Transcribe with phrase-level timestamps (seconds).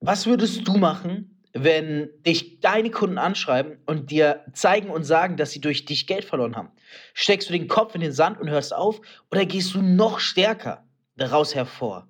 [0.00, 5.50] was würdest du machen, wenn dich deine Kunden anschreiben und dir zeigen und sagen, dass
[5.50, 6.70] sie durch dich Geld verloren haben?
[7.14, 9.00] Steckst du den Kopf in den Sand und hörst auf
[9.30, 10.84] oder gehst du noch stärker
[11.16, 12.06] daraus hervor?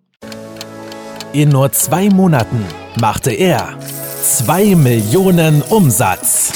[1.33, 2.65] In nur zwei Monaten
[3.01, 6.53] machte er 2 Millionen Umsatz.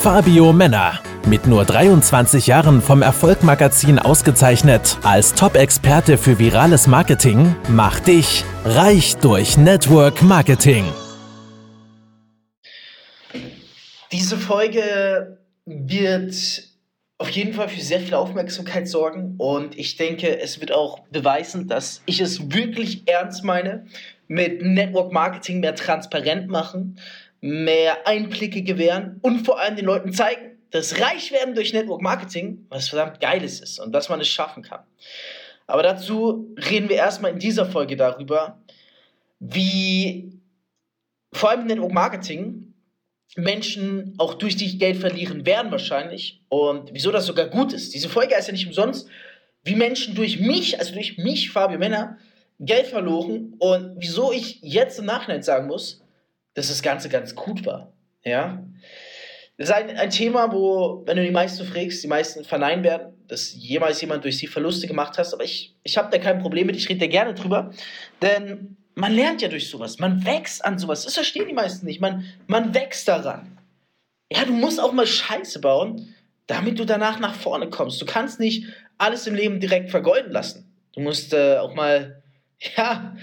[0.00, 8.06] Fabio Männer mit nur 23 Jahren vom Erfolgmagazin ausgezeichnet als Top-Experte für virales Marketing, macht
[8.06, 10.84] dich reich durch Network Marketing.
[14.12, 16.34] Diese Folge wird
[17.18, 21.66] auf jeden Fall für sehr viel Aufmerksamkeit sorgen und ich denke, es wird auch beweisen,
[21.66, 23.86] dass ich es wirklich ernst meine,
[24.28, 26.98] mit Network Marketing mehr transparent machen,
[27.40, 32.88] mehr Einblicke gewähren und vor allem den Leuten zeigen, dass Reichwerden durch Network Marketing was
[32.88, 34.80] verdammt Geiles ist und dass man es schaffen kann.
[35.66, 38.62] Aber dazu reden wir erstmal in dieser Folge darüber,
[39.38, 40.32] wie
[41.32, 42.74] vor allem Network Marketing
[43.36, 47.94] Menschen auch durch dich Geld verlieren werden wahrscheinlich und wieso das sogar gut ist.
[47.94, 49.08] Diese Folge ist ja nicht umsonst,
[49.62, 52.18] wie Menschen durch mich, also durch mich, Fabio Männer,
[52.58, 56.02] Geld verloren und wieso ich jetzt im Nachhinein sagen muss,
[56.54, 57.92] dass das Ganze ganz gut war.
[58.24, 58.64] Ja?
[59.58, 63.12] Das ist ein, ein Thema, wo, wenn du die meisten fragst, die meisten verneinen werden,
[63.26, 65.34] dass jemals jemand durch sie Verluste gemacht hast.
[65.34, 67.72] Aber ich, ich habe da kein Problem mit, ich rede da gerne drüber.
[68.22, 71.04] Denn man lernt ja durch sowas, man wächst an sowas.
[71.04, 72.00] Das verstehen die meisten nicht.
[72.00, 73.58] Man, man wächst daran.
[74.32, 76.14] Ja, du musst auch mal Scheiße bauen,
[76.46, 78.00] damit du danach nach vorne kommst.
[78.00, 78.64] Du kannst nicht
[78.96, 80.72] alles im Leben direkt vergeuden lassen.
[80.94, 82.22] Du musst äh, auch mal,
[82.76, 83.16] ja,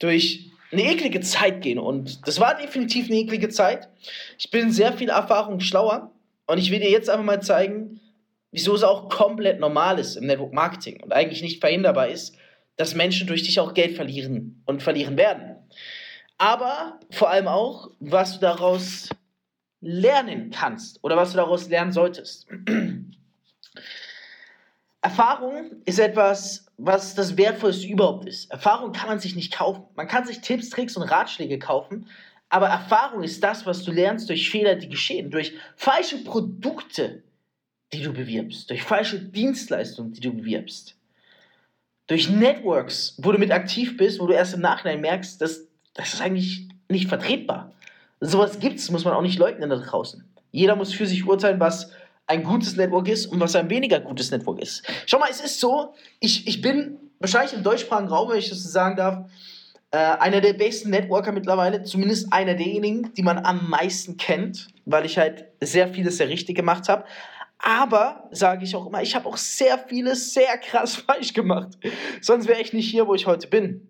[0.00, 1.78] durch eine eklige Zeit gehen.
[1.78, 3.88] Und das war definitiv eine eklige Zeit.
[4.38, 6.12] Ich bin sehr viel Erfahrung schlauer.
[6.46, 8.00] Und ich will dir jetzt einfach mal zeigen,
[8.50, 12.34] wieso es auch komplett normal ist im Network Marketing und eigentlich nicht verhinderbar ist,
[12.76, 15.56] dass Menschen durch dich auch Geld verlieren und verlieren werden.
[16.38, 19.10] Aber vor allem auch, was du daraus
[19.80, 22.46] lernen kannst oder was du daraus lernen solltest.
[25.02, 28.50] Erfahrung ist etwas, was das Wertvollste überhaupt ist.
[28.50, 29.82] Erfahrung kann man sich nicht kaufen.
[29.96, 32.06] Man kann sich Tipps, Tricks und Ratschläge kaufen,
[32.48, 37.24] aber Erfahrung ist das, was du lernst durch Fehler, die geschehen, durch falsche Produkte,
[37.92, 40.96] die du bewirbst, durch falsche Dienstleistungen, die du bewirbst,
[42.06, 46.14] durch Networks, wo du mit aktiv bist, wo du erst im Nachhinein merkst, dass das
[46.14, 47.72] ist eigentlich nicht vertretbar.
[48.20, 50.24] Sowas gibt's, muss man auch nicht leugnen da draußen.
[50.52, 51.90] Jeder muss für sich urteilen, was
[52.28, 54.82] ein gutes Network ist und was ein weniger gutes Network ist.
[55.06, 58.62] Schau mal, es ist so, ich, ich bin wahrscheinlich im deutschsprachigen Raum, wenn ich das
[58.62, 59.30] so sagen darf,
[59.90, 65.06] äh, einer der besten Networker mittlerweile, zumindest einer derjenigen, die man am meisten kennt, weil
[65.06, 67.04] ich halt sehr vieles sehr richtig gemacht habe.
[67.58, 71.78] Aber, sage ich auch immer, ich habe auch sehr vieles sehr krass falsch gemacht.
[72.20, 73.88] Sonst wäre ich nicht hier, wo ich heute bin.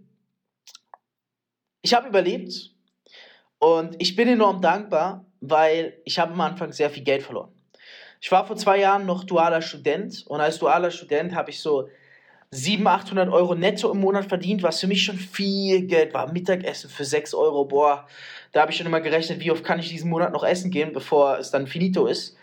[1.83, 2.71] Ich habe überlebt
[3.59, 7.58] und ich bin enorm dankbar, weil ich habe am Anfang sehr viel Geld verloren.
[8.21, 11.89] Ich war vor zwei Jahren noch dualer Student und als dualer Student habe ich so
[12.51, 16.33] 700, 800 Euro netto im Monat verdient, was für mich schon viel Geld war.
[16.33, 18.07] Mittagessen für 6 Euro, boah,
[18.53, 20.93] da habe ich schon immer gerechnet, wie oft kann ich diesen Monat noch essen gehen,
[20.93, 22.37] bevor es dann finito ist.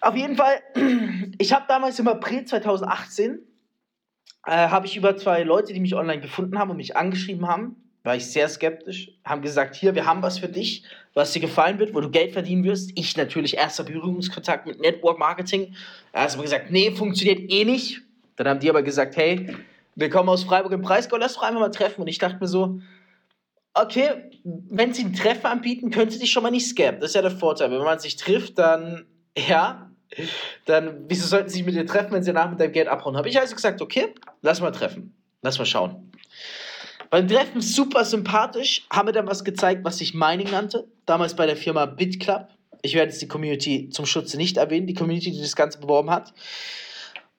[0.00, 0.62] Auf jeden Fall,
[1.38, 3.38] ich habe damals im April 2018,
[4.46, 7.87] äh, habe ich über zwei Leute, die mich online gefunden haben und mich angeschrieben haben,
[8.08, 10.82] war ich sehr skeptisch, haben gesagt, hier, wir haben was für dich,
[11.12, 12.90] was dir gefallen wird, wo du Geld verdienen wirst.
[12.94, 15.74] Ich natürlich erster Berührungskontakt mit Network Marketing.
[16.14, 18.00] Hast du gesagt, nee, funktioniert eh nicht.
[18.36, 19.54] Dann haben die aber gesagt, hey,
[19.94, 22.00] wir kommen aus Freiburg im Breisgau, lass doch einmal mal treffen.
[22.00, 22.80] Und ich dachte mir so,
[23.74, 27.00] okay, wenn sie einen Treffen anbieten, können sie dich schon mal nicht scammen.
[27.00, 27.70] Das ist ja der Vorteil.
[27.70, 29.04] Wenn man sich trifft, dann,
[29.36, 29.90] ja,
[30.64, 33.18] dann, wieso sollten sie sich mit dir treffen, wenn sie danach mit deinem Geld abhauen?
[33.18, 35.14] Habe ich also gesagt, okay, lass mal treffen.
[35.42, 36.07] Lass mal schauen.
[37.10, 41.46] Beim Treffen super sympathisch, haben wir dann was gezeigt, was sich Mining nannte, damals bei
[41.46, 42.48] der Firma BitClub.
[42.82, 46.10] Ich werde jetzt die Community zum Schutze nicht erwähnen, die Community, die das Ganze beworben
[46.10, 46.32] hat.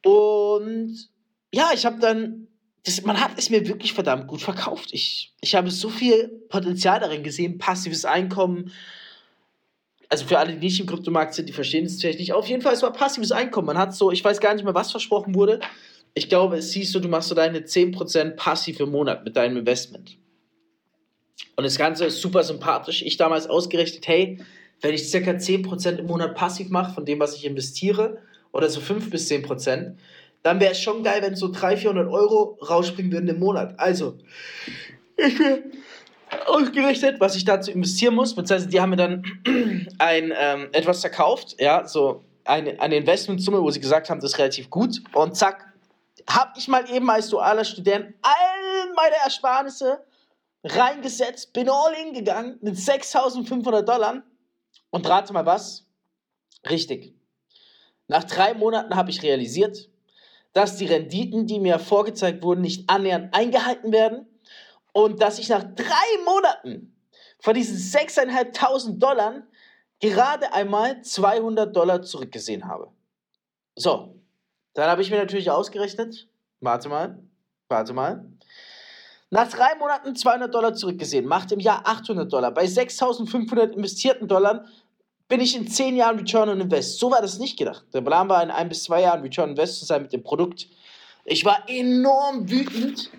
[0.04, 1.10] Und
[1.54, 2.48] ja, ich habe dann,
[2.84, 4.90] das, man hat es mir wirklich verdammt gut verkauft.
[4.92, 8.72] Ich, ich habe so viel Potenzial darin gesehen, passives Einkommen.
[10.10, 12.34] Also für alle, die nicht im Kryptomarkt sind, die verstehen es vielleicht nicht.
[12.34, 13.68] Auf jeden Fall, es war passives Einkommen.
[13.68, 15.60] Man hat so, ich weiß gar nicht mehr, was versprochen wurde
[16.14, 19.58] ich glaube, es siehst du, du machst so deine 10% passiv im Monat mit deinem
[19.58, 20.18] Investment.
[21.56, 23.02] Und das Ganze ist super sympathisch.
[23.02, 24.40] Ich damals ausgerechnet, hey,
[24.82, 28.22] wenn ich circa 10% im Monat passiv mache von dem, was ich investiere,
[28.52, 29.96] oder so 5 bis 10%,
[30.42, 33.80] dann wäre es schon geil, wenn so 300, 400 Euro rausspringen würden im Monat.
[33.80, 34.18] Also,
[35.18, 35.72] ich will
[36.46, 39.24] ausgerechnet, was ich dazu investieren muss, beziehungsweise die haben mir dann
[39.98, 44.40] ein, ähm, etwas verkauft, ja, so eine, eine Investmentsumme, wo sie gesagt haben, das ist
[44.40, 45.02] relativ gut.
[45.14, 45.69] Und zack,
[46.30, 50.06] habe ich mal eben als dualer Student all meine Ersparnisse
[50.64, 54.24] reingesetzt, bin all in gegangen mit 6500 Dollar.
[54.92, 55.88] Und rate mal was?
[56.70, 57.16] Richtig.
[58.08, 59.90] Nach drei Monaten habe ich realisiert,
[60.54, 64.28] dass die Renditen, die mir vorgezeigt wurden, nicht annähernd eingehalten werden
[64.94, 66.96] und dass ich nach drei Monaten
[67.40, 69.44] von diesen 6.500 Dollar
[70.00, 72.92] gerade einmal 200 Dollar zurückgesehen habe.
[73.76, 74.19] So,
[74.74, 76.28] dann habe ich mir natürlich ausgerechnet,
[76.62, 77.20] warte mal,
[77.68, 78.26] warte mal,
[79.32, 82.52] nach drei Monaten 200 Dollar zurückgesehen, macht im Jahr 800 Dollar.
[82.52, 84.66] Bei 6.500 investierten Dollar
[85.28, 86.98] bin ich in 10 Jahren Return on Invest.
[86.98, 87.86] So war das nicht gedacht.
[87.94, 90.24] Der Plan war, in ein bis zwei Jahren Return on Invest zu sein mit dem
[90.24, 90.68] Produkt.
[91.26, 93.12] Ich war enorm wütend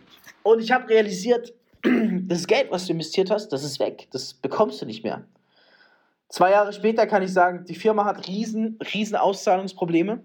[0.43, 4.09] und ich habe realisiert, das Geld, was du investiert hast, das ist weg.
[4.11, 5.25] Das bekommst du nicht mehr.
[6.29, 10.23] Zwei Jahre später kann ich sagen, die Firma hat riesen, riesen Auszahlungsprobleme.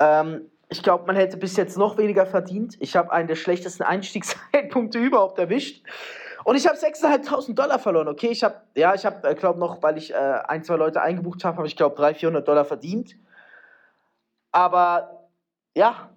[0.00, 2.76] Ähm, ich glaube, man hätte bis jetzt noch weniger verdient.
[2.80, 5.82] Ich habe einen der schlechtesten Einstiegszeitpunkte überhaupt erwischt.
[6.44, 8.08] Und ich habe 6.500 Dollar verloren.
[8.08, 11.00] Okay, ich habe, ja, ich habe, äh, glaube noch, weil ich äh, ein, zwei Leute
[11.00, 13.16] eingebucht habe, habe ich, glaube 300, 400 Dollar verdient.
[14.52, 15.28] Aber,
[15.74, 16.10] ja,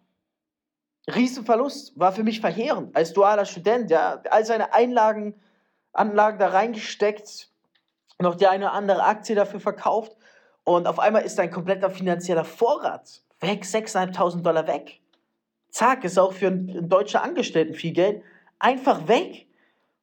[1.08, 1.98] Riesenverlust.
[2.00, 2.96] War für mich verheerend.
[2.96, 5.40] Als dualer Student, ja, all seine Einlagen,
[5.94, 7.50] Anlagen da reingesteckt,
[8.20, 10.16] noch die eine oder andere Aktie dafür verkauft.
[10.64, 15.02] Und auf einmal ist dein kompletter finanzieller Vorrat weg, 6.500 Dollar weg.
[15.70, 18.24] Zack, ist auch für einen deutschen Angestellten viel Geld.
[18.60, 19.48] Einfach weg.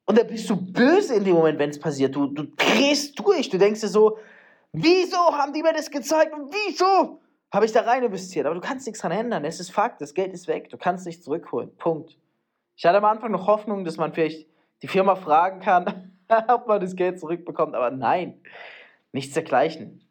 [0.05, 2.15] Und da bist du böse in dem Moment, wenn es passiert.
[2.15, 3.49] Du, du drehst durch.
[3.49, 4.17] Du denkst dir so,
[4.73, 7.21] wieso haben die mir das gezeigt und wieso
[7.51, 8.47] habe ich da rein investiert?
[8.47, 9.45] Aber du kannst nichts dran ändern.
[9.45, 10.69] Es ist Fakt, das Geld ist weg.
[10.69, 11.75] Du kannst nicht zurückholen.
[11.77, 12.17] Punkt.
[12.75, 14.47] Ich hatte am Anfang noch Hoffnung, dass man vielleicht
[14.81, 16.11] die Firma fragen kann,
[16.47, 17.75] ob man das Geld zurückbekommt.
[17.75, 18.41] Aber nein,
[19.11, 20.01] nichts dergleichen.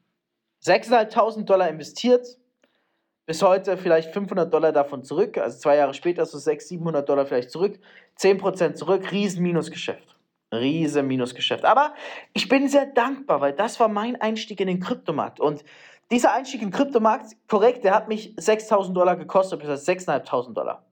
[0.64, 2.38] 6.500 Dollar investiert,
[3.28, 7.26] bis heute vielleicht 500 Dollar davon zurück, also zwei Jahre später so 600, 700 Dollar
[7.26, 7.78] vielleicht zurück,
[8.19, 10.16] 10% zurück, riesen Minusgeschäft.
[10.50, 11.66] Riesen Minusgeschäft.
[11.66, 11.92] Aber
[12.32, 15.40] ich bin sehr dankbar, weil das war mein Einstieg in den Kryptomarkt.
[15.40, 15.62] Und
[16.10, 20.86] dieser Einstieg in den Kryptomarkt, korrekt, der hat mich 6000 Dollar gekostet, bis 6.500 Dollar.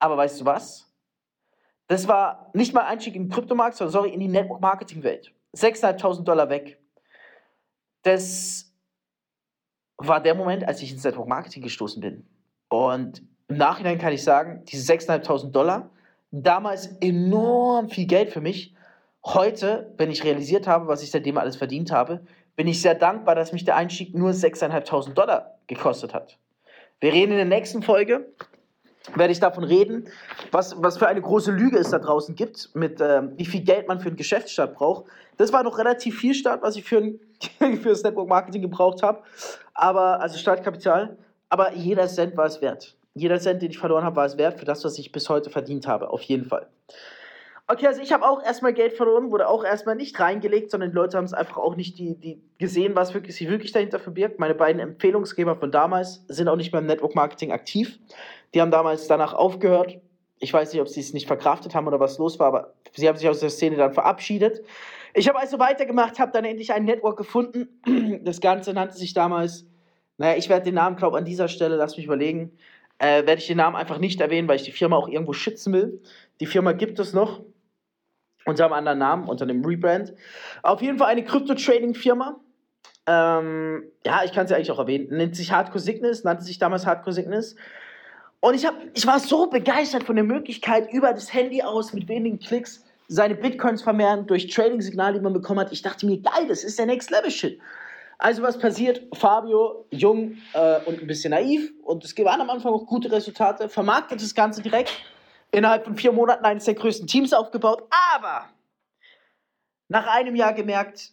[0.00, 0.92] Aber weißt du was?
[1.86, 5.32] Das war nicht mal Einstieg in den Kryptomarkt, sondern sorry, in die Network-Marketing-Welt.
[5.54, 6.80] 6.500 Dollar weg.
[8.02, 8.69] Das
[10.00, 12.24] war der Moment, als ich ins Network Marketing gestoßen bin.
[12.68, 15.90] Und im Nachhinein kann ich sagen, diese 6.500 Dollar,
[16.30, 18.74] damals enorm viel Geld für mich.
[19.24, 22.22] Heute, wenn ich realisiert habe, was ich seitdem alles verdient habe,
[22.56, 26.38] bin ich sehr dankbar, dass mich der Einstieg nur 6.500 Dollar gekostet hat.
[27.00, 28.32] Wir reden in der nächsten Folge,
[29.14, 30.08] werde ich davon reden,
[30.52, 33.88] was, was für eine große Lüge es da draußen gibt, mit ähm, wie viel Geld
[33.88, 35.04] man für einen Geschäftsstart braucht.
[35.38, 37.20] Das war noch relativ viel Start, was ich für, ein,
[37.78, 39.22] für das Network Marketing gebraucht habe
[39.80, 41.16] aber, also Startkapital,
[41.48, 42.96] aber jeder Cent war es wert.
[43.14, 45.50] Jeder Cent, den ich verloren habe, war es wert für das, was ich bis heute
[45.50, 46.68] verdient habe, auf jeden Fall.
[47.66, 50.96] Okay, also ich habe auch erstmal Geld verloren, wurde auch erstmal nicht reingelegt, sondern die
[50.96, 54.40] Leute haben es einfach auch nicht die, die gesehen, was wirklich, sich wirklich dahinter verbirgt.
[54.40, 57.98] Meine beiden Empfehlungsgeber von damals sind auch nicht mehr im Network Marketing aktiv.
[58.54, 59.98] Die haben damals danach aufgehört.
[60.38, 63.08] Ich weiß nicht, ob sie es nicht verkraftet haben oder was los war, aber sie
[63.08, 64.64] haben sich aus der Szene dann verabschiedet.
[65.14, 67.68] Ich habe also weitergemacht, habe dann endlich ein Network gefunden.
[68.24, 69.66] Das Ganze nannte sich damals
[70.20, 72.52] naja, ich werde den Namen, glaube an dieser Stelle, lass mich überlegen,
[72.98, 75.72] äh, werde ich den Namen einfach nicht erwähnen, weil ich die Firma auch irgendwo schützen
[75.72, 76.02] will.
[76.40, 77.40] Die Firma gibt es noch
[78.44, 80.12] unter einem anderen Namen, unter einem Rebrand.
[80.62, 82.38] Auf jeden Fall eine Crypto-Trading-Firma.
[83.06, 85.06] Ähm, ja, ich kann sie eigentlich auch erwähnen.
[85.08, 87.56] Nennt sich Hardcore Sickness, nannte sich damals Hardcore Sickness.
[88.40, 92.08] Und ich, hab, ich war so begeistert von der Möglichkeit, über das Handy aus mit
[92.08, 95.72] wenigen Klicks seine Bitcoins vermehren durch Trading-Signale, die man bekommen hat.
[95.72, 97.60] Ich dachte mir, geil, das ist der Next Level Shit.
[98.18, 99.02] Also was passiert?
[99.14, 103.68] Fabio, jung äh, und ein bisschen naiv und es gewann am Anfang auch gute Resultate,
[103.68, 104.92] vermarktet das Ganze direkt,
[105.50, 107.82] innerhalb von vier Monaten eines der größten Teams aufgebaut,
[108.14, 108.50] aber
[109.88, 111.12] nach einem Jahr gemerkt,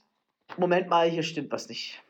[0.58, 2.02] Moment mal, hier stimmt was nicht.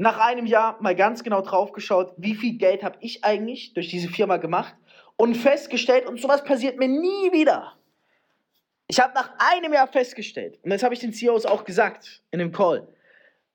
[0.00, 3.88] Nach einem Jahr mal ganz genau drauf geschaut, wie viel Geld habe ich eigentlich durch
[3.88, 4.74] diese Firma gemacht
[5.16, 7.74] und festgestellt, und sowas passiert mir nie wieder.
[8.86, 12.38] Ich habe nach einem Jahr festgestellt, und das habe ich den CEOs auch gesagt in
[12.38, 12.88] dem Call,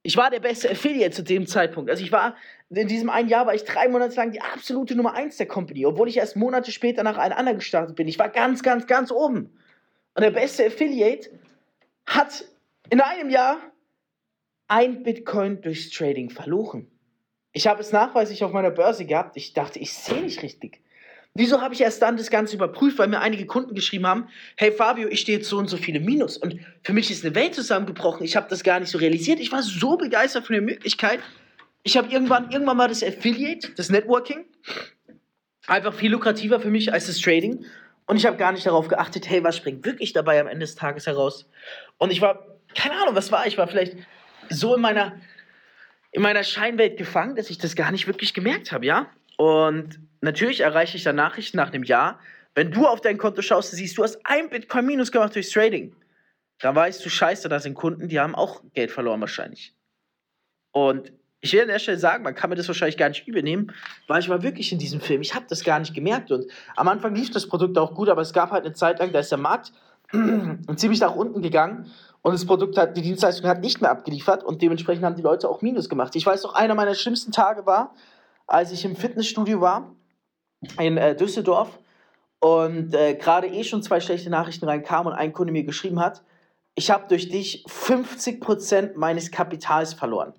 [0.03, 1.89] ich war der beste Affiliate zu dem Zeitpunkt.
[1.89, 2.35] Also ich war,
[2.69, 5.83] in diesem einen Jahr war ich drei Monate lang die absolute Nummer eins der Company,
[5.87, 8.07] obwohl ich erst Monate später nach einem anderen gestartet bin.
[8.07, 9.57] Ich war ganz, ganz, ganz oben.
[10.13, 11.31] Und der beste Affiliate
[12.05, 12.45] hat
[12.91, 13.57] in einem Jahr
[14.67, 16.87] ein Bitcoin durchs Trading verloren.
[17.51, 19.37] Ich habe es nachweislich auf meiner Börse gehabt.
[19.37, 20.81] Ich dachte, ich sehe nicht richtig.
[21.37, 24.71] Wieso habe ich erst dann das Ganze überprüft, weil mir einige Kunden geschrieben haben, hey
[24.71, 26.37] Fabio, ich stehe jetzt so und so viele Minus.
[26.37, 28.23] Und für mich ist eine Welt zusammengebrochen.
[28.23, 29.41] Ich habe das gar nicht so realisiert.
[29.41, 31.19] Ich war so begeistert von der Möglichkeit.
[31.83, 34.45] Ich habe irgendwann, irgendwann mal das Affiliate, das Networking,
[35.67, 37.65] einfach viel lukrativer für mich als das Trading.
[38.05, 40.75] Und ich habe gar nicht darauf geachtet, hey, was springt wirklich dabei am Ende des
[40.75, 41.49] Tages heraus?
[41.97, 43.97] Und ich war, keine Ahnung, was war, ich war vielleicht
[44.49, 45.13] so in meiner,
[46.11, 49.09] in meiner Scheinwelt gefangen, dass ich das gar nicht wirklich gemerkt habe, ja?
[49.37, 52.19] Und natürlich erreiche ich dann Nachrichten nach einem Jahr.
[52.53, 55.95] Wenn du auf dein Konto schaust, siehst du hast ein Bitcoin minus gemacht durchs Trading.
[56.59, 59.75] Da weißt du, scheiße, da sind Kunden, die haben auch Geld verloren wahrscheinlich.
[60.71, 61.11] Und
[61.41, 63.71] ich will an der Stelle sagen, man kann mir das wahrscheinlich gar nicht übernehmen,
[64.07, 65.21] weil ich war wirklich in diesem Film.
[65.21, 66.31] Ich habe das gar nicht gemerkt.
[66.31, 69.11] Und am Anfang lief das Produkt auch gut, aber es gab halt eine Zeit lang,
[69.11, 69.73] da ist der Markt
[70.75, 71.91] ziemlich nach unten gegangen
[72.25, 75.47] und das Produkt hat, die Dienstleistung hat nicht mehr abgeliefert und dementsprechend haben die Leute
[75.47, 76.15] auch Minus gemacht.
[76.15, 77.93] Ich weiß noch, einer meiner schlimmsten Tage war,
[78.47, 79.93] als ich im Fitnessstudio war
[80.79, 81.77] in äh, Düsseldorf
[82.39, 86.23] und äh, gerade eh schon zwei schlechte Nachrichten reinkamen und ein Kunde mir geschrieben hat,
[86.73, 90.33] ich habe durch dich 50% meines Kapitals verloren.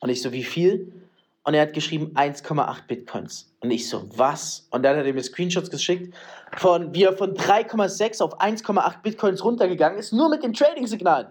[0.00, 1.07] Und ich so, wie viel?
[1.48, 3.50] Und er hat geschrieben 1,8 Bitcoins.
[3.60, 4.68] Und ich so, was?
[4.70, 6.14] Und dann hat er mir Screenshots geschickt,
[6.58, 11.28] von wie er von 3,6 auf 1,8 Bitcoins runtergegangen ist, nur mit den Trading-Signalen.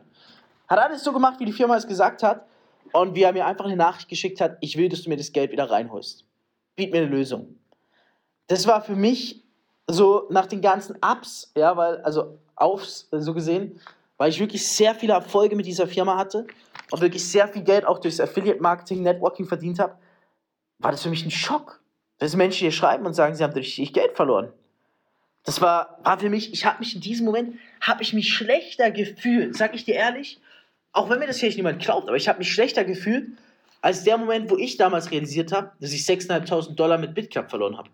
[0.68, 2.48] Hat alles so gemacht, wie die Firma es gesagt hat.
[2.94, 5.32] Und wie er mir einfach eine Nachricht geschickt hat, ich will, dass du mir das
[5.32, 6.26] Geld wieder reinholst.
[6.76, 7.60] Biet mir eine Lösung.
[8.48, 9.44] Das war für mich
[9.86, 13.80] so nach den ganzen Ups, ja, weil, also Aufs, so gesehen,
[14.18, 16.48] weil ich wirklich sehr viele Erfolge mit dieser Firma hatte
[16.90, 19.96] und wirklich sehr viel Geld auch durchs Affiliate Marketing, Networking verdient habe,
[20.80, 21.82] war das für mich ein Schock.
[22.20, 24.52] Dass Menschen hier schreiben und sagen, sie haben durch dich Geld verloren.
[25.44, 28.90] Das war, war für mich, ich habe mich in diesem Moment, habe ich mich schlechter
[28.90, 30.40] gefühlt, sag ich dir ehrlich,
[30.92, 33.30] auch wenn mir das vielleicht niemand glaubt, aber ich habe mich schlechter gefühlt,
[33.82, 37.78] als der Moment, wo ich damals realisiert habe, dass ich 6.500 Dollar mit BitClub verloren
[37.78, 37.90] habe.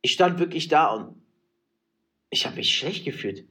[0.00, 1.20] Ich stand wirklich da und
[2.30, 3.44] ich habe mich schlecht gefühlt.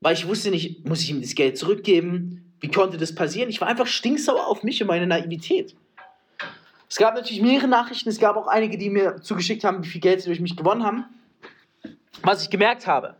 [0.00, 2.54] Weil ich wusste nicht, muss ich ihm das Geld zurückgeben?
[2.60, 3.48] Wie konnte das passieren?
[3.48, 5.74] Ich war einfach stinksauer auf mich und meine Naivität.
[6.92, 10.02] Es gab natürlich mehrere Nachrichten, es gab auch einige, die mir zugeschickt haben, wie viel
[10.02, 11.06] Geld sie durch mich gewonnen haben.
[12.22, 13.16] Was ich gemerkt habe,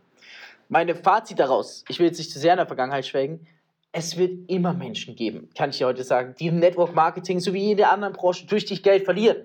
[0.69, 3.47] meine Fazit daraus, ich will jetzt nicht zu sehr in der Vergangenheit schwelgen,
[3.91, 7.71] es wird immer Menschen geben, kann ich dir heute sagen, die im Network Marketing sowie
[7.71, 9.37] in der anderen Branche durch dich Geld verlieren.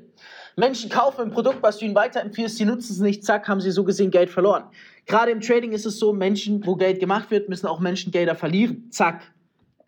[0.57, 3.71] Menschen kaufen ein Produkt, was du ihnen weiterempfiehlst, sie nutzen es nicht, zack, haben sie
[3.71, 4.65] so gesehen Geld verloren.
[5.07, 8.35] Gerade im Trading ist es so, Menschen, wo Geld gemacht wird, müssen auch Menschen Gelder
[8.35, 8.91] verlieren.
[8.91, 9.23] Zack.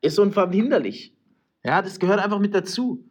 [0.01, 1.13] Ist unverhinderlich.
[1.63, 3.05] Ja, das gehört einfach mit dazu.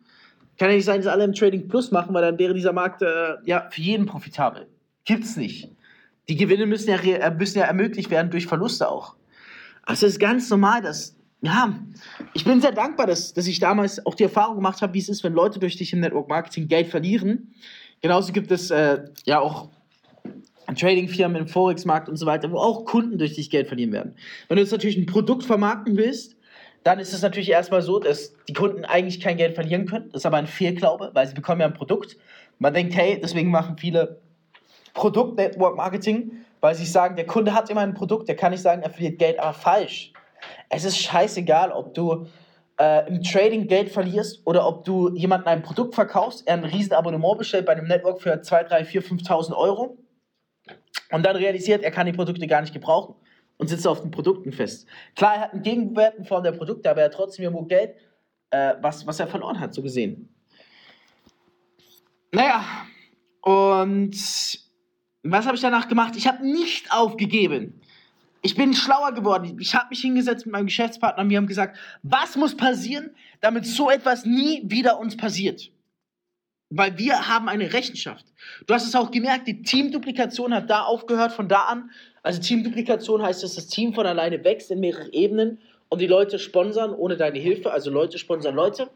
[0.60, 3.02] Kann ja nicht sein, dass alle im Trading Plus machen, weil dann wäre dieser Markt
[3.02, 4.68] äh, ja für jeden profitabel.
[5.06, 5.72] Gibt's nicht.
[6.28, 9.16] Die Gewinne müssen ja, äh, müssen ja ermöglicht werden durch Verluste auch.
[9.84, 11.80] Also es ist ganz normal, dass ja,
[12.34, 15.08] ich bin sehr dankbar, dass, dass ich damals auch die Erfahrung gemacht habe, wie es
[15.08, 17.54] ist, wenn Leute durch dich im Network Marketing Geld verlieren.
[18.02, 19.70] Genauso gibt es äh, ja auch
[20.76, 24.16] Trading-Firmen im Forex-Markt und so weiter, wo auch Kunden durch dich Geld verlieren werden.
[24.48, 26.36] Wenn du jetzt natürlich ein Produkt vermarkten willst,
[26.84, 30.10] dann ist es natürlich erstmal so, dass die Kunden eigentlich kein Geld verlieren können.
[30.12, 32.16] Das ist aber ein Fehlglaube, weil sie bekommen ja ein Produkt.
[32.58, 34.22] Man denkt, hey, deswegen machen viele
[34.94, 36.32] Produkt-Network-Marketing,
[36.62, 39.20] weil sie sagen, der Kunde hat immer ein Produkt, der kann nicht sagen, er verliert
[39.20, 40.14] Geld, aber falsch.
[40.70, 42.28] Es ist scheißegal, ob du
[42.80, 46.94] äh, im Trading Geld verlierst oder ob du jemandem ein Produkt verkaufst, er ein riesen
[46.94, 49.98] Abonnement bestellt bei einem Network für 2, 3, 4, 5.000 Euro
[51.12, 53.16] und dann realisiert, er kann die Produkte gar nicht gebrauchen
[53.60, 54.88] und sitzt auf den Produkten fest.
[55.16, 57.94] Klar, er hat einen Gegenwert in Form der Produkte, aber er hat trotzdem irgendwo Geld,
[58.50, 60.34] äh, was, was er verloren hat, so gesehen.
[62.32, 62.64] Naja,
[63.42, 64.16] und
[65.22, 66.16] was habe ich danach gemacht?
[66.16, 67.80] Ich habe nicht aufgegeben
[68.42, 69.58] ich bin schlauer geworden.
[69.60, 73.12] Ich habe mich hingesetzt mit meinem Geschäftspartner und wir haben gesagt, was muss passieren,
[73.42, 75.72] damit so etwas nie wieder uns passiert?
[76.70, 78.26] Weil wir haben eine Rechenschaft.
[78.68, 81.90] Du hast es auch gemerkt, die Teamduplikation hat da aufgehört, von da an.
[82.22, 85.60] Also Teamduplikation heißt, dass das Team von alleine wächst in mehreren Ebenen
[85.90, 87.72] und die Leute sponsern ohne deine Hilfe.
[87.72, 88.90] Also Leute sponsern Leute.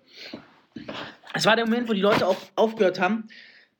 [1.34, 3.28] Es war der Moment, wo die Leute auch aufgehört haben,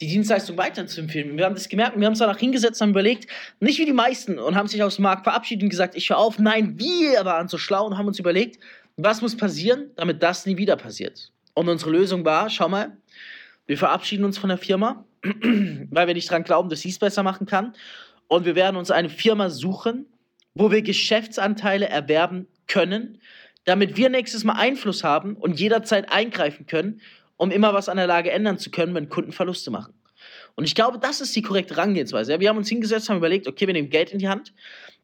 [0.02, 1.38] die Dienstleistung weiterzuempfehlen.
[1.38, 3.28] Wir haben das gemerkt wir haben uns danach hingesetzt haben überlegt,
[3.60, 6.18] nicht wie die meisten und haben sich aus dem Markt verabschiedet und gesagt, ich höre
[6.18, 6.40] auf.
[6.40, 8.60] Nein, wir waren so schlau und haben uns überlegt,
[8.98, 11.32] was muss passieren, damit das nie wieder passiert.
[11.54, 12.98] Und unsere Lösung war, schau mal,
[13.66, 17.24] wir verabschieden uns von der Firma, weil wir nicht daran glauben, dass sie es besser
[17.24, 17.74] machen kann.
[18.28, 20.06] Und wir werden uns eine Firma suchen,
[20.54, 23.20] wo wir Geschäftsanteile erwerben können,
[23.66, 27.02] damit wir nächstes Mal Einfluss haben und jederzeit eingreifen können
[27.38, 29.94] um immer was an der Lage ändern zu können, wenn Kunden Verluste machen.
[30.56, 32.40] Und ich glaube, das ist die korrekte Herangehensweise.
[32.40, 34.54] Wir haben uns hingesetzt, haben überlegt, okay, wir nehmen Geld in die Hand,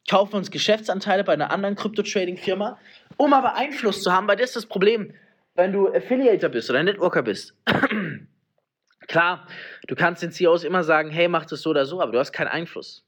[0.09, 2.77] kaufen uns Geschäftsanteile bei einer anderen Krypto-Trading-Firma,
[3.17, 5.13] um aber Einfluss zu haben, weil das ist das Problem,
[5.55, 7.55] wenn du Affiliator bist oder Networker bist.
[9.09, 9.45] Klar,
[9.87, 12.31] du kannst den CEOs immer sagen, hey, mach das so oder so, aber du hast
[12.31, 13.03] keinen Einfluss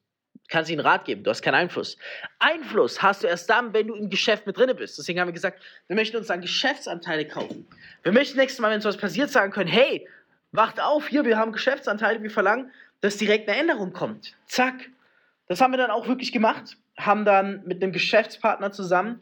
[0.51, 1.97] kannst ihnen Rat geben, du hast keinen Einfluss.
[2.37, 4.97] Einfluss hast du erst dann, wenn du im Geschäft mit drin bist.
[4.97, 7.65] Deswegen haben wir gesagt, wir möchten uns dann Geschäftsanteile kaufen.
[8.03, 10.07] Wir möchten nächstes Mal, wenn so was passiert, sagen können, hey,
[10.51, 14.35] wacht auf, hier, wir haben Geschäftsanteile, wir verlangen, dass direkt eine Änderung kommt.
[14.45, 14.89] Zack.
[15.47, 19.21] das haben wir dann auch wirklich gemacht, haben dann mit einem Geschäftspartner zusammen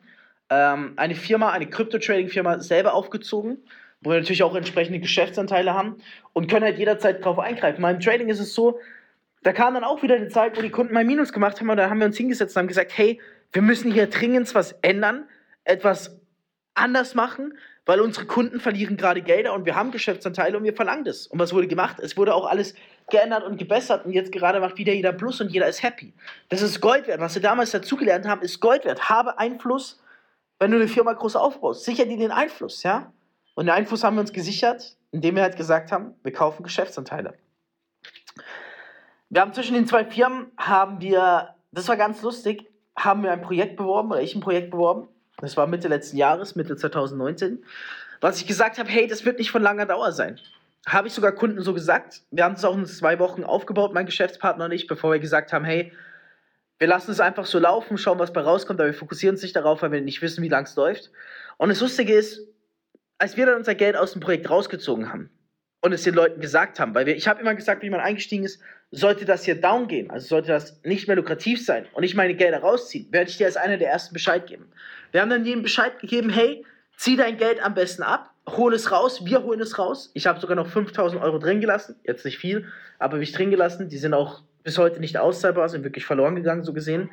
[0.50, 3.60] ähm, eine Firma, eine Crypto-Trading-Firma selber aufgezogen,
[4.02, 5.98] wo wir natürlich auch entsprechende Geschäftsanteile haben
[6.34, 7.82] und können halt jederzeit drauf eingreifen.
[7.82, 8.80] Mal im Trading ist es so,
[9.44, 11.78] da kam dann auch wieder eine Zeit, wo die Kunden mal Minus gemacht haben und
[11.78, 13.20] da haben wir uns hingesetzt und haben gesagt, hey,
[13.52, 15.28] wir müssen hier dringend was ändern,
[15.64, 16.20] etwas
[16.76, 21.06] anders machen, weil unsere Kunden verlieren gerade Gelder und wir haben Geschäftsanteile und wir verlangen
[21.06, 21.28] das.
[21.28, 22.00] Und was wurde gemacht?
[22.00, 22.76] Es wurde auch alles
[23.10, 26.14] geändert und gebessert und jetzt gerade macht wieder jeder Plus und jeder ist happy.
[26.50, 27.20] Das ist Gold wert.
[27.20, 29.10] Was wir damals dazugelernt haben, ist Gold wert.
[29.10, 30.02] Habe Einfluss,
[30.60, 31.84] wenn du eine Firma groß aufbaust.
[31.84, 33.12] Sicher dir den Einfluss, ja?
[33.56, 37.34] Und den Einfluss haben wir uns gesichert, indem wir halt gesagt haben, wir kaufen Geschäftsanteile.
[39.30, 42.66] Wir haben zwischen den zwei Firmen, haben wir, das war ganz lustig,
[42.96, 45.08] haben wir ein Projekt beworben, oder ich ein Projekt beworben.
[45.38, 47.64] Das war Mitte letzten Jahres, Mitte 2019.
[48.22, 50.40] Was ich gesagt habe, hey, das wird nicht von langer Dauer sein.
[50.88, 52.24] Habe ich sogar Kunden so gesagt.
[52.32, 55.54] Wir haben es auch in zwei Wochen aufgebaut, mein Geschäftspartner und ich, bevor wir gesagt
[55.54, 55.94] haben, hey,
[56.80, 59.56] wir lassen es einfach so laufen, schauen, was bei rauskommt, aber wir fokussieren uns nicht
[59.56, 61.12] darauf, weil wir nicht wissen, wie lang es läuft.
[61.58, 62.48] Und das Lustige ist,
[63.20, 65.30] als wir dann unser Geld aus dem Projekt rausgezogen haben
[65.82, 68.44] und es den Leuten gesagt haben, weil wir, ich habe immer gesagt, wie man eingestiegen
[68.44, 68.60] ist,
[68.92, 72.34] sollte das hier down gehen, also sollte das nicht mehr lukrativ sein und ich meine
[72.34, 74.72] Gelder rausziehen, werde ich dir als einer der ersten Bescheid geben.
[75.12, 76.66] Wir haben dann jedem Bescheid gegeben, hey,
[76.98, 80.12] zieh dein Geld am besten ab, hol es raus, wir holen es raus.
[80.14, 83.52] Ich habe sogar noch 5000 Euro drin gelassen, jetzt nicht viel, aber habe ich drin
[83.52, 83.90] gelassen.
[83.90, 87.10] Die sind auch bis heute nicht auszahlbar, sind wirklich verloren gegangen, so gesehen.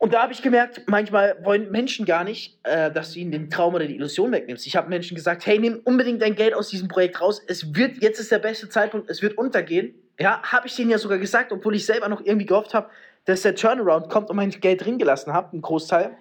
[0.00, 3.50] Und da habe ich gemerkt, manchmal wollen Menschen gar nicht, äh, dass du ihnen den
[3.50, 4.64] Traum oder die Illusion wegnimmst.
[4.66, 7.42] Ich habe Menschen gesagt, hey, nimm unbedingt dein Geld aus diesem Projekt raus.
[7.48, 9.94] Es wird, jetzt ist der beste Zeitpunkt, es wird untergehen.
[10.20, 12.90] Ja, habe ich denen ja sogar gesagt, obwohl ich selber noch irgendwie gehofft habe,
[13.24, 16.16] dass der Turnaround kommt und mein Geld drin gelassen habe, ein Großteil.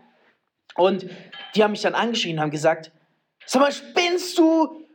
[0.75, 1.05] Und
[1.55, 2.91] die haben mich dann angeschrien, haben gesagt,
[3.45, 4.85] sag mal, spinnst du?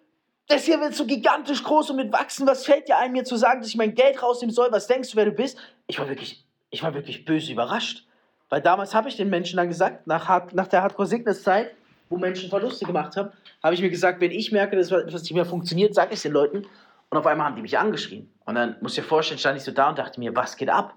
[0.49, 2.47] Das hier wird so gigantisch groß und mit wachsen.
[2.49, 4.71] Was fällt dir ein, mir zu sagen, dass ich mein Geld rausnehmen soll?
[4.73, 5.57] Was denkst du, wer du bist?
[5.87, 8.07] Ich war wirklich, ich war wirklich böse überrascht.
[8.52, 11.71] Weil damals habe ich den Menschen dann gesagt, nach, nach der Hardcore-Sickness-Zeit,
[12.11, 13.30] wo Menschen Verluste gemacht haben,
[13.62, 16.22] habe ich mir gesagt, wenn ich merke, dass etwas nicht mehr funktioniert, sage ich es
[16.24, 16.66] den Leuten.
[17.09, 18.31] Und auf einmal haben die mich angeschrien.
[18.44, 20.68] Und dann, muss ich dir vorstellen, stand ich so da und dachte mir, was geht
[20.68, 20.92] ab?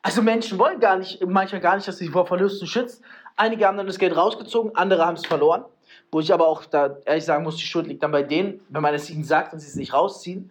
[0.00, 3.02] Also Menschen wollen gar nicht, manchmal gar nicht, dass du sie vor Verlusten schützt.
[3.36, 5.66] Einige haben dann das Geld rausgezogen, andere haben es verloren.
[6.10, 8.80] Wo ich aber auch da ehrlich sagen muss, die Schuld liegt dann bei denen, wenn
[8.80, 10.50] man es ihnen sagt und sie es nicht rausziehen.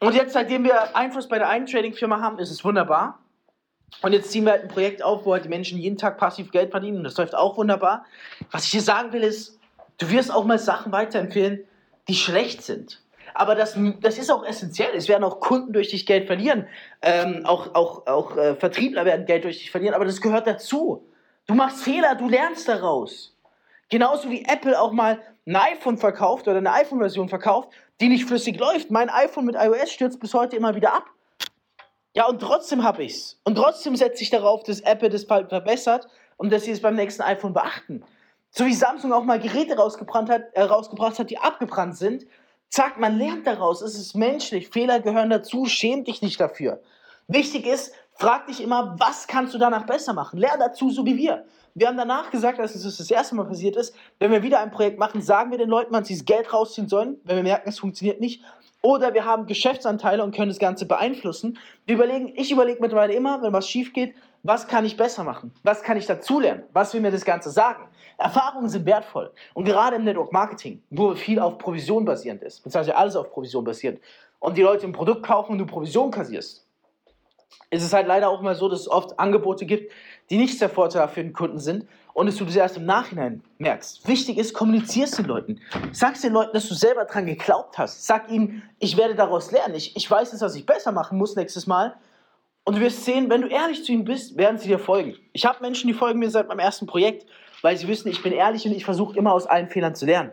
[0.00, 3.18] Und jetzt, seitdem wir Einfluss bei der einen Trading-Firma haben, ist es wunderbar.
[4.02, 6.50] Und jetzt ziehen wir halt ein Projekt auf, wo halt die Menschen jeden Tag passiv
[6.50, 7.04] Geld verdienen.
[7.04, 8.04] Das läuft auch wunderbar.
[8.50, 9.58] Was ich hier sagen will, ist,
[9.98, 11.64] du wirst auch mal Sachen weiterempfehlen,
[12.08, 13.02] die schlecht sind.
[13.34, 14.90] Aber das, das ist auch essentiell.
[14.94, 16.66] Es werden auch Kunden durch dich Geld verlieren.
[17.02, 19.94] Ähm, auch auch, auch äh, Vertriebler werden Geld durch dich verlieren.
[19.94, 21.06] Aber das gehört dazu.
[21.46, 23.36] Du machst Fehler, du lernst daraus.
[23.88, 28.58] Genauso wie Apple auch mal ein iPhone verkauft oder eine iPhone-Version verkauft, die nicht flüssig
[28.58, 28.90] läuft.
[28.90, 31.06] Mein iPhone mit iOS stürzt bis heute immer wieder ab.
[32.14, 33.38] Ja, und trotzdem habe ich's.
[33.44, 37.22] Und trotzdem setze ich darauf, dass Apple das verbessert und dass sie es beim nächsten
[37.22, 38.02] iPhone beachten.
[38.50, 42.26] So wie Samsung auch mal Geräte rausgebracht hat, äh, rausgebracht hat, die abgebrannt sind.
[42.68, 43.80] Zack, man lernt daraus.
[43.80, 44.68] Es ist menschlich.
[44.68, 45.66] Fehler gehören dazu.
[45.66, 46.82] Schäm dich nicht dafür.
[47.28, 50.38] Wichtig ist, frag dich immer, was kannst du danach besser machen?
[50.38, 51.44] Lern dazu, so wie wir.
[51.74, 53.94] Wir haben danach gesagt, dass es das erste Mal passiert ist.
[54.18, 56.88] Wenn wir wieder ein Projekt machen, sagen wir den Leuten, wann sie das Geld rausziehen
[56.88, 58.42] sollen, wenn wir merken, es funktioniert nicht.
[58.82, 61.58] Oder wir haben Geschäftsanteile und können das Ganze beeinflussen.
[61.86, 65.52] Wir überlegen, ich überlege mittlerweile immer, wenn was schief geht, was kann ich besser machen?
[65.62, 66.62] Was kann ich dazulernen?
[66.72, 67.88] Was will mir das Ganze sagen?
[68.16, 69.32] Erfahrungen sind wertvoll.
[69.52, 73.64] Und gerade im Network Marketing, wo viel auf Provision basierend ist, beziehungsweise alles auf Provision
[73.64, 74.00] basiert,
[74.38, 76.66] und die Leute ein Produkt kaufen und du Provision kassierst,
[77.70, 79.92] ist es halt leider auch mal so, dass es oft Angebote gibt,
[80.28, 83.42] die nicht sehr vorteilhaft für den Kunden sind und dass du das erst im Nachhinein
[83.58, 84.06] merkst.
[84.06, 85.60] Wichtig ist, kommunizierst den Leuten.
[85.92, 88.06] Sag den Leuten, dass du selber dran geglaubt hast.
[88.06, 89.74] Sag ihnen, ich werde daraus lernen.
[89.74, 91.96] Ich, ich weiß jetzt, was ich besser machen muss nächstes Mal.
[92.64, 95.16] Und du wirst sehen, wenn du ehrlich zu ihnen bist, werden sie dir folgen.
[95.32, 97.26] Ich habe Menschen, die folgen mir seit meinem ersten Projekt,
[97.62, 100.32] weil sie wissen, ich bin ehrlich und ich versuche immer aus allen Fehlern zu lernen.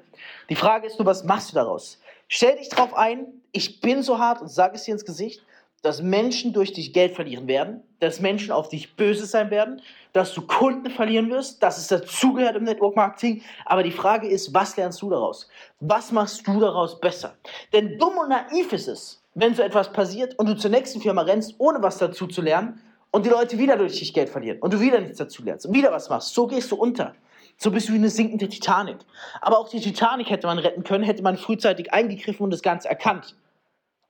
[0.50, 2.00] Die Frage ist nur, was machst du daraus?
[2.28, 5.42] Stell dich darauf ein, ich bin so hart und sag es dir ins Gesicht
[5.82, 9.82] dass Menschen durch dich Geld verlieren werden, dass Menschen auf dich böse sein werden,
[10.14, 13.44] dass du Kunden verlieren wirst, dass es dazugehört im Network Marketing.
[13.66, 15.48] Aber die Frage ist, was lernst du daraus?
[15.80, 17.36] Was machst du daraus besser?
[17.74, 21.22] Denn dumm und naiv ist es, wenn so etwas passiert und du zur nächsten Firma
[21.22, 24.74] rennst, ohne was dazu zu lernen und die Leute wieder durch dich Geld verlieren und
[24.74, 26.34] du wieder nichts dazu lernst und wieder was machst.
[26.34, 27.16] So gehst du unter.
[27.58, 28.98] So bist du wie eine sinkende Titanic.
[29.42, 32.88] Aber auch die Titanic hätte man retten können, hätte man frühzeitig eingegriffen und das Ganze
[32.88, 33.36] erkannt.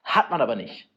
[0.03, 0.89] Hat man aber nicht.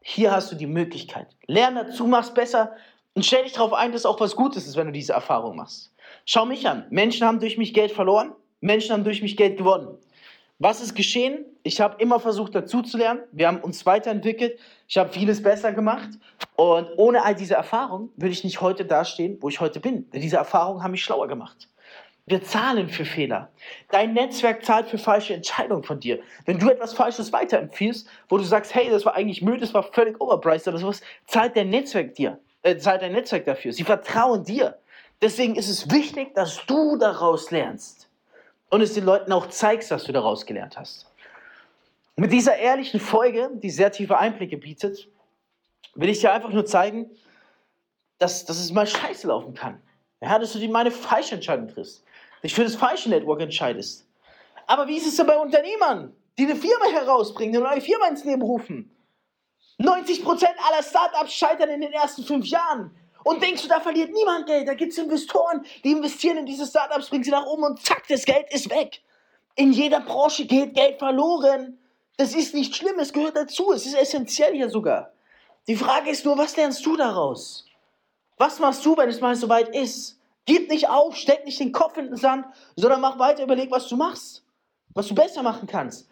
[0.00, 1.28] Hier hast du die Möglichkeit.
[1.46, 2.76] Lern dazu, mach's besser
[3.14, 5.92] und stell dich darauf ein, dass auch was Gutes ist, wenn du diese Erfahrung machst.
[6.24, 6.86] Schau mich an.
[6.90, 9.98] Menschen haben durch mich Geld verloren, Menschen haben durch mich Geld gewonnen.
[10.60, 11.44] Was ist geschehen?
[11.62, 13.20] Ich habe immer versucht, dazu zu lernen.
[13.30, 14.58] Wir haben uns weiterentwickelt.
[14.88, 16.08] Ich habe vieles besser gemacht.
[16.56, 20.10] Und ohne all diese Erfahrung würde ich nicht heute dastehen, wo ich heute bin.
[20.10, 21.68] Denn diese Erfahrungen haben mich schlauer gemacht.
[22.28, 23.50] Wir zahlen für Fehler.
[23.90, 26.20] Dein Netzwerk zahlt für falsche Entscheidungen von dir.
[26.44, 29.82] Wenn du etwas Falsches weiterempfiehlst, wo du sagst, hey, das war eigentlich müde, das war
[29.82, 33.72] völlig overpriced oder sowas, zahlt dein Netzwerk dir, äh, zahlt dein Netzwerk dafür.
[33.72, 34.78] Sie vertrauen dir.
[35.22, 38.10] Deswegen ist es wichtig, dass du daraus lernst
[38.68, 41.10] und es den Leuten auch zeigst, dass du daraus gelernt hast.
[42.16, 45.08] Mit dieser ehrlichen Folge, die sehr tiefe Einblicke bietet,
[45.94, 47.10] will ich dir einfach nur zeigen,
[48.18, 49.80] dass, dass es mal scheiße laufen kann.
[50.20, 52.04] Ja, dass du dir meine falsche Entscheidung triffst.
[52.42, 54.06] Dich für das falsche Network entscheidest.
[54.66, 58.24] Aber wie ist es denn bei Unternehmern, die eine Firma herausbringen, eine neue Firma ins
[58.24, 58.94] Leben rufen?
[59.80, 60.24] 90%
[60.68, 62.94] aller Startups scheitern in den ersten fünf Jahren.
[63.24, 64.66] Und denkst du, da verliert niemand Geld?
[64.66, 68.06] Da gibt es Investoren, die investieren in diese Startups, bringen sie nach oben und zack,
[68.08, 69.02] das Geld ist weg.
[69.54, 71.78] In jeder Branche geht Geld verloren.
[72.16, 75.12] Das ist nicht schlimm, es gehört dazu, es ist essentiell hier sogar.
[75.66, 77.66] Die Frage ist nur, was lernst du daraus?
[78.36, 80.17] Was machst du, wenn es mal soweit ist?
[80.48, 83.86] Gib nicht auf, steck nicht den Kopf in den Sand, sondern mach weiter, überleg, was
[83.86, 84.46] du machst,
[84.94, 86.08] was du besser machen kannst.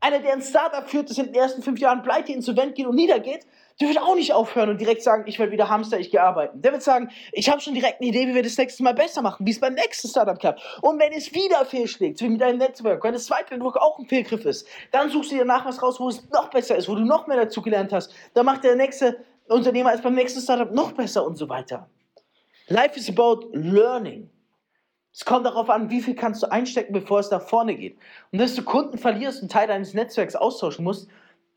[0.00, 2.96] Einer, der ein Startup führt, das in den ersten fünf Jahren pleite, insolvent geht und
[2.96, 3.46] niedergeht,
[3.80, 6.60] der wird auch nicht aufhören und direkt sagen, ich werde wieder Hamster, ich gehe arbeiten.
[6.60, 9.22] Der wird sagen, ich habe schon direkt eine Idee, wie wir das nächste Mal besser
[9.22, 10.60] machen, wie es beim nächsten Startup klappt.
[10.82, 14.06] Und wenn es wieder fehlschlägt, wie mit deinem Netzwerk, wenn das zweite Network auch ein
[14.06, 16.96] Fehlgriff ist, dann suchst du dir nach was raus, wo es noch besser ist, wo
[16.96, 18.12] du noch mehr dazu gelernt hast.
[18.34, 21.88] Dann macht der nächste Unternehmer es beim nächsten Startup noch besser und so weiter.
[22.70, 24.30] Life is about learning.
[25.12, 27.98] Es kommt darauf an, wie viel kannst du einstecken, bevor es nach vorne geht.
[28.32, 31.08] Und dass du Kunden verlierst und Teil deines Netzwerks austauschen musst,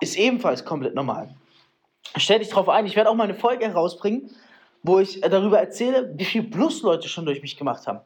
[0.02, 1.34] ist ebenfalls komplett normal
[2.18, 4.30] stell dich drauf ein, ich werde auch mal eine Folge herausbringen,
[4.84, 8.00] wo ich äh, darüber erzähle, wie viel Plus Leute schon durch mich gemacht haben.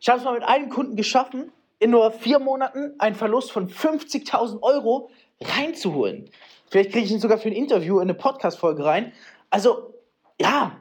[0.00, 3.68] Ich habe es mal mit einem Kunden geschaffen, in nur vier Monaten einen Verlust von
[3.68, 6.30] 50.000 Euro reinzuholen.
[6.70, 9.12] Vielleicht kriege ich ihn sogar für ein Interview in eine Podcast-Folge rein.
[9.50, 9.94] Also,
[10.40, 10.78] ja,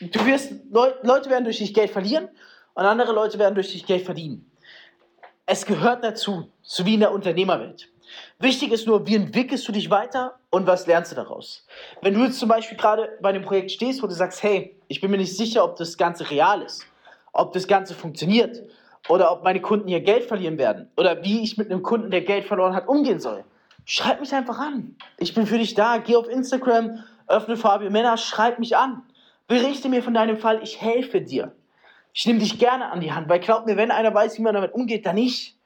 [0.00, 2.28] du wirst, Leute werden durch dich Geld verlieren
[2.74, 4.50] und andere Leute werden durch dich Geld verdienen.
[5.46, 7.88] Es gehört dazu, so wie in der Unternehmerwelt.
[8.38, 11.66] Wichtig ist nur, wie entwickelst du dich weiter und was lernst du daraus?
[12.02, 15.00] Wenn du jetzt zum Beispiel gerade bei einem Projekt stehst, wo du sagst, hey, ich
[15.00, 16.86] bin mir nicht sicher, ob das Ganze real ist,
[17.32, 18.62] ob das Ganze funktioniert
[19.08, 22.22] oder ob meine Kunden hier Geld verlieren werden oder wie ich mit einem Kunden, der
[22.22, 23.44] Geld verloren hat, umgehen soll,
[23.84, 24.96] schreib mich einfach an.
[25.18, 25.98] Ich bin für dich da.
[25.98, 29.02] Geh auf Instagram, öffne Fabio Männer, schreib mich an.
[29.48, 31.56] Berichte mir von deinem Fall, ich helfe dir.
[32.12, 34.54] Ich nehme dich gerne an die Hand, weil glaub mir, wenn einer weiß, wie man
[34.54, 35.56] damit umgeht, dann nicht.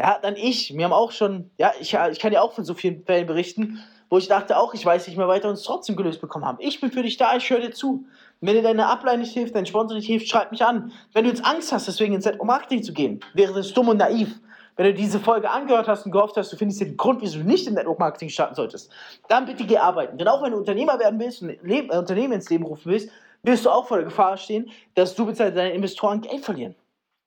[0.00, 0.76] Ja, dann ich.
[0.76, 3.82] Wir haben auch schon, ja, ich, ich kann ja auch von so vielen Fällen berichten,
[4.10, 6.58] wo ich dachte auch, ich weiß nicht mehr weiter und es trotzdem gelöst bekommen haben.
[6.60, 8.06] Ich bin für dich da, ich höre dir zu.
[8.40, 10.92] Wenn dir deine Ablein nicht hilft, dein Sponsor nicht hilft, schreib mich an.
[11.12, 14.38] Wenn du jetzt Angst hast, deswegen ins Network-Marketing zu gehen, wäre das dumm und naiv.
[14.76, 17.44] Wenn du diese Folge angehört hast und gehofft hast, du findest den Grund, wieso du
[17.44, 18.92] nicht im Network-Marketing starten solltest,
[19.28, 20.18] dann bitte geh arbeiten.
[20.18, 23.08] Denn auch wenn du Unternehmer werden willst und Leben, äh, Unternehmen ins Leben rufen willst,
[23.42, 25.50] wirst du auch vor der Gefahr stehen, dass du bzw.
[25.50, 26.74] deine Investoren Geld verlieren.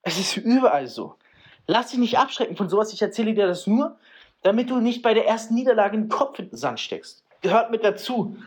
[0.04, 1.16] Es ist überall so.
[1.66, 2.94] Lass dich nicht abschrecken von sowas.
[2.94, 3.98] Ich erzähle dir das nur,
[4.44, 7.24] damit du nicht bei der ersten Niederlage den Kopf in den Sand steckst.
[7.42, 8.38] Gehört mit dazu.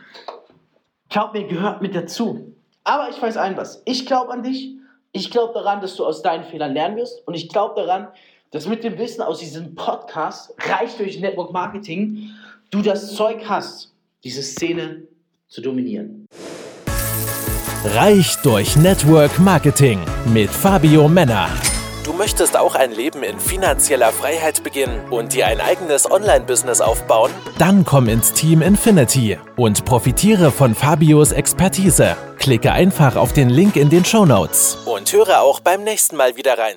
[1.09, 2.53] Glaub mir, gehört mit dazu.
[2.83, 3.81] Aber ich weiß ein was.
[3.85, 4.75] Ich glaube an dich.
[5.11, 7.25] Ich glaube daran, dass du aus deinen Fehlern lernen wirst.
[7.27, 8.07] Und ich glaube daran,
[8.53, 12.29] dass mit dem Wissen aus diesem Podcast, reich durch Network Marketing,
[12.69, 13.91] du das Zeug hast,
[14.23, 15.07] diese Szene
[15.47, 16.27] zu dominieren.
[17.83, 19.99] Reich durch Network Marketing
[20.31, 21.49] mit Fabio Männer.
[22.03, 27.31] Du möchtest auch ein Leben in finanzieller Freiheit beginnen und dir ein eigenes Online-Business aufbauen?
[27.57, 32.15] Dann komm ins Team Infinity und profitiere von Fabios Expertise.
[32.37, 36.35] Klicke einfach auf den Link in den Show Notes und höre auch beim nächsten Mal
[36.35, 36.75] wieder rein.